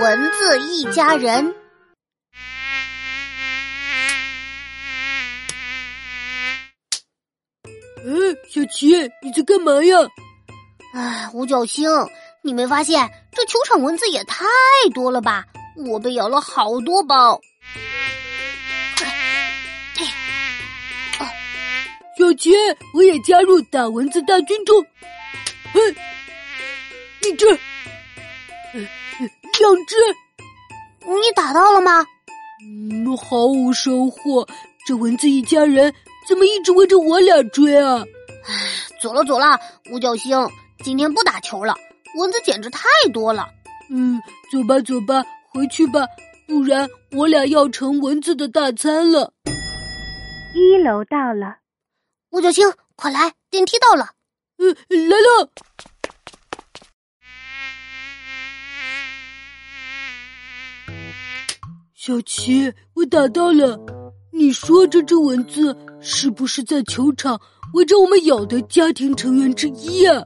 [0.00, 1.54] 蚊子一家人。
[8.04, 9.96] 嗯，小琪，你在干嘛呀？
[10.94, 11.90] 哎，五角星，
[12.42, 14.46] 你没发现这球场蚊子也太
[14.94, 15.44] 多了吧？
[15.76, 17.40] 我被咬了好多包。
[22.16, 22.52] 小琪，
[22.94, 24.86] 我也加入打蚊子大军中。
[25.72, 25.80] 嘿，
[27.22, 27.58] 一只，
[28.78, 29.96] 两只，
[31.04, 32.04] 你打到了吗？
[32.62, 34.46] 嗯，毫无收获。
[34.86, 35.92] 这蚊子一家人
[36.26, 38.02] 怎么一直围着我俩追啊？
[38.46, 38.54] 唉，
[39.00, 39.58] 走了走了，
[39.92, 40.36] 五角星，
[40.82, 41.74] 今天不打球了，
[42.16, 43.48] 蚊子简直太多了。
[43.90, 45.22] 嗯，走吧走吧，
[45.52, 46.06] 回去吧，
[46.46, 49.32] 不然我俩要成蚊子的大餐了。
[50.54, 51.58] 一楼到了。
[52.30, 54.10] 五角星，快来，电梯到了。
[54.58, 55.50] 嗯，来了。
[61.94, 63.78] 小琪，我打到了。
[64.32, 67.40] 你说这只蚊子是不是在球场
[67.74, 70.22] 围着我们咬的家庭成员之一啊？